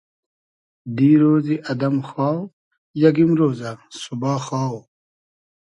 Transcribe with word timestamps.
دیرۉزی 0.95 1.55
ادئم 1.71 1.97
خاو، 2.09 2.39
یئگ 3.01 3.17
ایمرۉزۂ، 3.21 3.71
سوبا 4.01 4.33
خاو 4.45 4.75